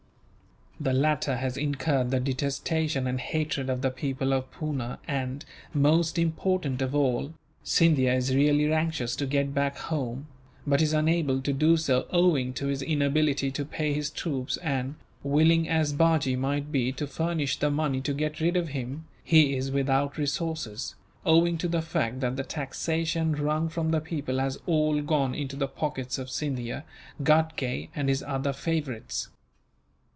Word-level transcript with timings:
The 0.83 0.93
latter 0.93 1.35
has 1.37 1.57
incurred 1.57 2.09
the 2.09 2.19
detestation 2.19 3.05
and 3.05 3.19
hatred 3.21 3.69
of 3.69 3.83
the 3.83 3.91
people 3.91 4.33
of 4.33 4.49
Poona 4.49 4.97
and, 5.07 5.45
most 5.75 6.17
important 6.17 6.81
of 6.81 6.95
all, 6.95 7.35
Scindia 7.63 8.15
is 8.15 8.33
really 8.33 8.73
anxious 8.73 9.15
to 9.17 9.27
get 9.27 9.53
back 9.53 9.77
home, 9.77 10.25
but 10.65 10.81
is 10.81 10.91
unable 10.91 11.39
to 11.43 11.53
do 11.53 11.77
so 11.77 12.07
owing 12.09 12.51
to 12.53 12.65
his 12.65 12.81
inability 12.81 13.51
to 13.51 13.63
pay 13.63 13.93
his 13.93 14.09
troops 14.09 14.57
and, 14.57 14.95
willing 15.21 15.69
as 15.69 15.93
Bajee 15.93 16.35
might 16.35 16.71
be 16.71 16.91
to 16.93 17.05
furnish 17.05 17.57
the 17.57 17.69
money 17.69 18.01
to 18.01 18.11
get 18.11 18.39
rid 18.41 18.57
of 18.57 18.69
him, 18.69 19.05
he 19.23 19.55
is 19.55 19.69
without 19.69 20.17
resources, 20.17 20.95
owing 21.27 21.59
to 21.59 21.67
the 21.67 21.83
fact 21.83 22.21
that 22.21 22.37
the 22.37 22.43
taxation 22.43 23.33
wrung 23.33 23.69
from 23.69 23.91
the 23.91 24.01
people 24.01 24.39
has 24.39 24.57
all 24.65 24.99
gone 25.03 25.35
into 25.35 25.55
the 25.55 25.67
pockets 25.67 26.17
of 26.17 26.31
Scindia, 26.31 26.85
Ghatgay, 27.21 27.89
and 27.95 28.09
his 28.09 28.23
other 28.23 28.51
favourites. 28.51 29.27